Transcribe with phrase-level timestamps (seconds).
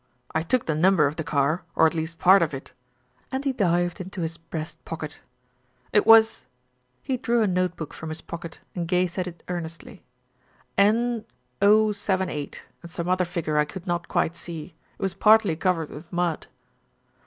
[0.33, 2.73] I took the number of the car, or at least part of it,"
[3.31, 5.19] and he dived into his breast pocket.
[5.93, 6.47] "It was"
[7.03, 10.01] he drew a note book from his pocket and gazed at it earnestly,
[10.75, 11.25] "N
[11.61, 16.11] 078, and some other figure I could not quite see; it was partly covered with
[16.11, 16.47] mud."